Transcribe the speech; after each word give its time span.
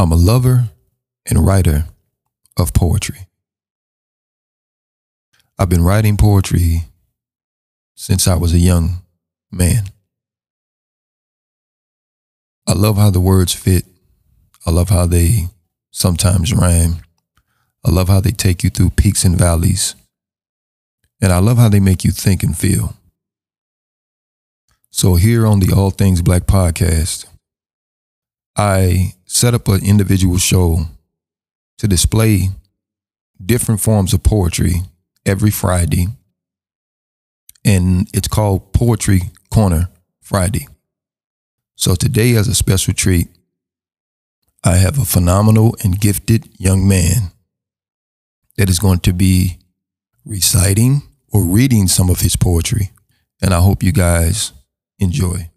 I'm 0.00 0.12
a 0.12 0.16
lover 0.16 0.70
and 1.28 1.46
writer 1.46 1.84
of 2.56 2.72
poetry. 2.72 3.26
I've 5.58 5.68
been 5.68 5.84
writing 5.84 6.16
poetry 6.16 6.84
since 7.96 8.26
I 8.26 8.34
was 8.34 8.54
a 8.54 8.58
young 8.58 9.02
man. 9.52 9.84
I 12.66 12.72
love 12.72 12.96
how 12.96 13.10
the 13.10 13.20
words 13.20 13.52
fit. 13.52 13.84
I 14.64 14.70
love 14.70 14.88
how 14.88 15.04
they 15.04 15.48
sometimes 15.90 16.54
rhyme. 16.54 17.02
I 17.84 17.90
love 17.90 18.08
how 18.08 18.20
they 18.20 18.30
take 18.30 18.64
you 18.64 18.70
through 18.70 18.90
peaks 18.90 19.26
and 19.26 19.36
valleys. 19.36 19.96
And 21.20 21.30
I 21.30 21.40
love 21.40 21.58
how 21.58 21.68
they 21.68 21.80
make 21.80 22.04
you 22.04 22.10
think 22.10 22.42
and 22.42 22.56
feel. 22.56 22.94
So, 24.90 25.16
here 25.16 25.46
on 25.46 25.60
the 25.60 25.74
All 25.74 25.90
Things 25.90 26.22
Black 26.22 26.44
podcast, 26.44 27.26
I 28.56 29.14
set 29.24 29.54
up 29.54 29.68
an 29.68 29.84
individual 29.84 30.38
show 30.38 30.86
to 31.78 31.88
display 31.88 32.50
different 33.44 33.80
forms 33.80 34.12
of 34.12 34.22
poetry 34.22 34.82
every 35.24 35.50
Friday. 35.50 36.08
And 37.64 38.08
it's 38.12 38.28
called 38.28 38.72
Poetry 38.72 39.22
Corner 39.50 39.88
Friday. 40.20 40.66
So 41.76 41.94
today, 41.94 42.36
as 42.36 42.48
a 42.48 42.54
special 42.54 42.94
treat, 42.94 43.28
I 44.62 44.76
have 44.76 44.98
a 44.98 45.04
phenomenal 45.04 45.76
and 45.82 45.98
gifted 45.98 46.48
young 46.58 46.86
man 46.86 47.32
that 48.56 48.68
is 48.68 48.78
going 48.78 49.00
to 49.00 49.12
be 49.12 49.58
reciting 50.24 51.02
or 51.32 51.42
reading 51.42 51.88
some 51.88 52.10
of 52.10 52.20
his 52.20 52.36
poetry. 52.36 52.90
And 53.40 53.54
I 53.54 53.60
hope 53.60 53.82
you 53.82 53.92
guys 53.92 54.52
enjoy. 54.98 55.49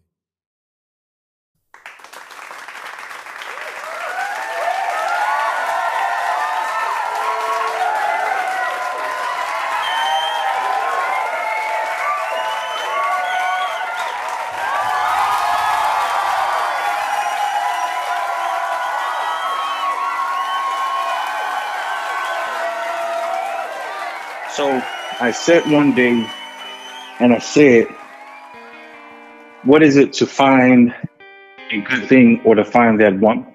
So 24.56 24.84
I 25.20 25.32
sat 25.32 25.68
one 25.68 25.96
day 25.96 26.30
and 27.20 27.34
I 27.34 27.40
said, 27.40 27.88
What 29.64 29.82
is 29.82 29.98
it 29.98 30.14
to 30.14 30.28
find 30.28 30.94
a 31.72 31.82
good 31.82 32.08
thing 32.08 32.40
or 32.46 32.54
to 32.54 32.64
find 32.64 33.02
that 33.02 33.20
one? 33.20 33.48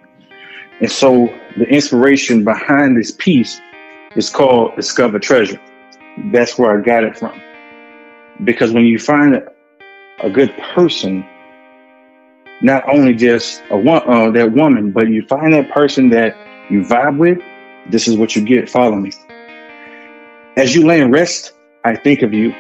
And 0.81 0.91
so 0.91 1.33
the 1.57 1.69
inspiration 1.69 2.43
behind 2.43 2.97
this 2.97 3.13
piece 3.13 3.61
is 4.17 4.29
called 4.29 4.75
Discover 4.75 5.21
Treasure. 5.21 5.61
That's 6.33 6.59
where 6.59 6.77
I 6.77 6.83
got 6.83 7.05
it 7.05 7.17
from. 7.17 7.41
Because 8.43 8.73
when 8.73 8.85
you 8.85 8.99
find 8.99 9.41
a 10.21 10.31
good 10.31 10.53
person, 10.75 11.25
not 12.61 12.83
only 12.89 13.15
just 13.15 13.63
a 13.71 13.77
one, 13.77 14.03
uh, 14.05 14.33
that 14.33 14.51
woman, 14.53 14.91
but 14.91 15.09
you 15.11 15.25
find 15.29 15.53
that 15.55 15.71
person 15.71 16.11
that 16.11 16.37
you 16.73 16.83
vibe 16.83 17.19
with, 17.19 17.39
this 17.89 18.09
is 18.09 18.17
what 18.17 18.35
you 18.35 18.45
get. 18.45 18.69
Follow 18.69 18.97
me. 18.97 19.13
As 20.59 20.75
you 20.75 20.85
lay 20.85 21.01
in 21.01 21.13
rest, 21.13 21.53
I 21.85 21.95
think 21.95 22.23
of 22.23 22.35
you. 22.35 22.53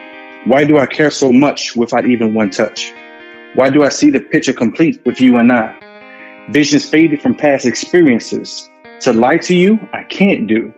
Why 0.45 0.63
do 0.63 0.79
I 0.79 0.87
care 0.87 1.11
so 1.11 1.33
much 1.33 1.75
without 1.75 2.07
even 2.07 2.33
one 2.33 2.49
touch? 2.49 2.93
Why 3.57 3.71
do 3.71 3.83
I 3.83 3.89
see 3.89 4.09
the 4.09 4.21
picture 4.21 4.53
complete 4.53 5.05
with 5.05 5.21
you 5.21 5.39
and 5.39 5.51
I? 5.51 5.75
Visions 6.51 6.89
faded 6.89 7.21
from 7.21 7.35
past 7.35 7.67
experiences. 7.67 8.71
To 9.01 9.13
lie 9.13 9.39
to 9.39 9.53
you, 9.53 9.81
I 9.93 10.05
can't 10.05 10.47
do. 10.47 10.73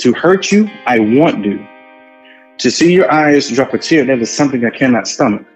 To 0.00 0.12
hurt 0.12 0.52
you, 0.52 0.68
I 0.84 0.98
won't 0.98 1.42
do. 1.42 1.58
To 2.58 2.70
see 2.70 2.92
your 2.92 3.10
eyes 3.10 3.48
drop 3.48 3.72
a 3.72 3.78
tear, 3.78 4.04
that 4.04 4.18
is 4.18 4.30
something 4.30 4.62
I 4.62 4.68
cannot 4.68 5.08
stomach. 5.08 5.46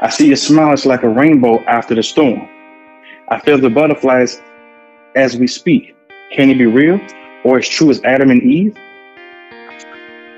I 0.00 0.08
see 0.08 0.26
your 0.26 0.36
smile 0.36 0.72
is 0.72 0.84
like 0.84 1.04
a 1.04 1.08
rainbow 1.08 1.60
after 1.66 1.94
the 1.94 2.02
storm. 2.02 2.48
I 3.28 3.38
feel 3.38 3.58
the 3.58 3.70
butterflies 3.70 4.42
as 5.14 5.36
we 5.36 5.46
speak. 5.46 5.94
Can 6.32 6.50
it 6.50 6.58
be 6.58 6.66
real 6.66 7.00
or 7.44 7.58
as 7.58 7.68
true 7.68 7.90
as 7.90 8.02
Adam 8.02 8.32
and 8.32 8.42
Eve? 8.42 8.76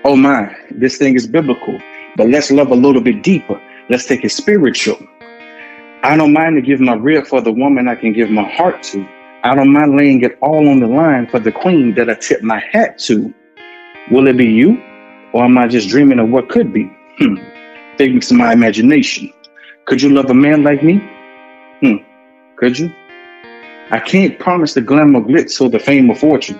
Oh 0.04 0.16
my, 0.16 0.54
this 0.70 0.98
thing 0.98 1.14
is 1.14 1.26
biblical, 1.26 1.78
but 2.16 2.28
let's 2.28 2.50
love 2.50 2.70
a 2.70 2.74
little 2.74 3.00
bit 3.00 3.22
deeper. 3.22 3.60
Let's 3.88 4.06
take 4.06 4.24
it 4.24 4.30
spiritual. 4.30 4.98
I 6.02 6.16
don't 6.16 6.32
mind 6.32 6.56
to 6.56 6.62
give 6.62 6.80
my 6.80 6.94
rib 6.94 7.26
for 7.26 7.40
the 7.40 7.52
woman 7.52 7.88
I 7.88 7.94
can 7.94 8.12
give 8.12 8.30
my 8.30 8.48
heart 8.50 8.82
to. 8.84 9.06
I 9.42 9.54
don't 9.54 9.72
mind 9.72 9.96
laying 9.96 10.22
it 10.22 10.38
all 10.40 10.68
on 10.68 10.80
the 10.80 10.86
line 10.86 11.26
for 11.26 11.38
the 11.38 11.52
queen 11.52 11.94
that 11.94 12.10
I 12.10 12.14
tip 12.14 12.42
my 12.42 12.62
hat 12.70 12.98
to. 13.00 13.32
Will 14.10 14.28
it 14.28 14.36
be 14.36 14.46
you? 14.46 14.80
Or 15.32 15.44
am 15.44 15.58
I 15.58 15.66
just 15.66 15.88
dreaming 15.88 16.18
of 16.18 16.28
what 16.28 16.48
could 16.48 16.72
be? 16.72 16.90
Hmm. 17.18 17.36
Things 17.96 18.30
of 18.30 18.36
my 18.36 18.52
imagination. 18.52 19.32
Could 19.86 20.02
you 20.02 20.10
love 20.10 20.30
a 20.30 20.34
man 20.34 20.62
like 20.62 20.82
me? 20.82 20.98
Hmm. 21.80 21.96
Could 22.56 22.78
you? 22.78 22.92
I 23.90 23.98
can't 23.98 24.38
promise 24.38 24.74
the 24.74 24.80
glamour, 24.80 25.20
glitz, 25.20 25.60
or 25.60 25.68
the 25.68 25.78
fame 25.78 26.10
or 26.10 26.16
fortune, 26.16 26.58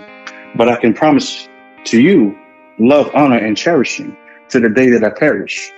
but 0.56 0.68
I 0.68 0.76
can 0.76 0.92
promise 0.92 1.48
to 1.86 2.00
you 2.00 2.38
love, 2.78 3.10
honor, 3.14 3.38
and 3.38 3.56
cherishing 3.56 4.16
to 4.48 4.60
the 4.60 4.68
day 4.68 4.90
that 4.90 5.04
I 5.04 5.10
perish. 5.10 5.70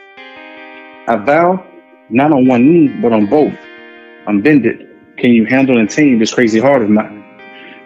I 1.08 1.16
vow, 1.16 1.64
not 2.10 2.32
on 2.32 2.46
one 2.46 2.70
knee, 2.70 2.88
but 2.88 3.12
on 3.12 3.26
both. 3.26 3.56
I'm 4.26 4.40
bended. 4.42 4.88
Can 5.18 5.30
you 5.30 5.46
handle 5.46 5.78
and 5.78 5.88
tame 5.88 6.18
this 6.18 6.34
crazy 6.34 6.58
heart 6.58 6.82
of 6.82 6.90
mine? 6.90 7.24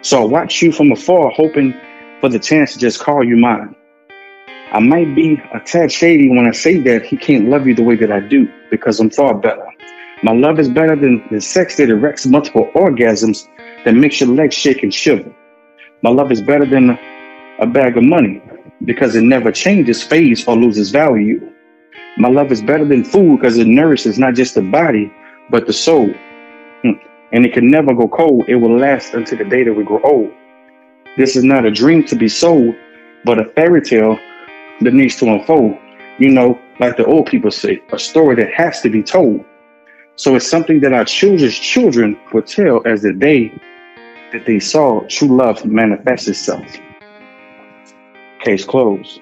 So 0.01 0.21
I 0.21 0.25
watch 0.25 0.61
you 0.61 0.71
from 0.71 0.91
afar, 0.91 1.29
hoping 1.29 1.73
for 2.19 2.29
the 2.29 2.39
chance 2.39 2.73
to 2.73 2.79
just 2.79 2.99
call 2.99 3.23
you 3.23 3.37
mine. 3.37 3.75
I 4.71 4.79
might 4.79 5.13
be 5.15 5.39
a 5.53 5.59
tad 5.59 5.91
shady 5.91 6.29
when 6.29 6.47
I 6.47 6.51
say 6.51 6.79
that 6.79 7.05
he 7.05 7.17
can't 7.17 7.49
love 7.49 7.67
you 7.67 7.75
the 7.75 7.83
way 7.83 7.95
that 7.97 8.11
I 8.11 8.21
do, 8.21 8.47
because 8.69 8.99
I'm 8.99 9.09
far 9.09 9.35
better. 9.35 9.65
My 10.23 10.31
love 10.31 10.59
is 10.59 10.69
better 10.69 10.95
than 10.95 11.23
the 11.31 11.41
sex 11.41 11.77
that 11.77 11.89
erects 11.89 12.25
multiple 12.25 12.69
orgasms 12.73 13.47
that 13.83 13.93
makes 13.93 14.21
your 14.21 14.29
legs 14.29 14.55
shake 14.55 14.83
and 14.83 14.93
shiver. 14.93 15.33
My 16.03 16.09
love 16.09 16.31
is 16.31 16.41
better 16.41 16.65
than 16.65 16.97
a 17.59 17.67
bag 17.67 17.97
of 17.97 18.03
money 18.03 18.41
because 18.85 19.15
it 19.15 19.21
never 19.23 19.51
changes, 19.51 20.03
fades, 20.03 20.47
or 20.47 20.55
loses 20.55 20.91
value. 20.91 21.51
My 22.17 22.29
love 22.29 22.51
is 22.51 22.61
better 22.61 22.85
than 22.85 23.03
food 23.03 23.39
because 23.39 23.57
it 23.57 23.67
nourishes 23.67 24.17
not 24.17 24.35
just 24.35 24.55
the 24.55 24.61
body, 24.61 25.11
but 25.49 25.67
the 25.67 25.73
soul. 25.73 26.11
Hmm. 26.83 26.91
And 27.31 27.45
it 27.45 27.53
can 27.53 27.69
never 27.69 27.93
go 27.93 28.07
cold. 28.07 28.45
It 28.47 28.55
will 28.55 28.77
last 28.77 29.13
until 29.13 29.37
the 29.37 29.45
day 29.45 29.63
that 29.63 29.73
we 29.73 29.83
grow 29.83 30.01
old. 30.03 30.31
This 31.17 31.35
is 31.35 31.43
not 31.43 31.65
a 31.65 31.71
dream 31.71 32.05
to 32.05 32.15
be 32.15 32.27
sold, 32.27 32.75
but 33.25 33.39
a 33.39 33.45
fairy 33.51 33.81
tale 33.81 34.17
that 34.81 34.93
needs 34.93 35.15
to 35.17 35.27
unfold. 35.27 35.77
You 36.19 36.29
know, 36.29 36.59
like 36.79 36.97
the 36.97 37.05
old 37.05 37.27
people 37.27 37.51
say, 37.51 37.81
a 37.91 37.99
story 37.99 38.35
that 38.35 38.53
has 38.53 38.81
to 38.81 38.89
be 38.89 39.03
told. 39.03 39.45
So 40.15 40.35
it's 40.35 40.47
something 40.47 40.79
that 40.81 40.93
our 40.93 41.05
children's 41.05 41.57
children 41.57 42.19
will 42.33 42.43
tell 42.43 42.81
as 42.85 43.01
the 43.01 43.13
day 43.13 43.51
that 44.31 44.45
they 44.45 44.59
saw 44.59 45.01
true 45.07 45.35
love 45.35 45.65
manifest 45.65 46.27
itself. 46.27 46.65
Case 48.43 48.65
closed. 48.65 49.21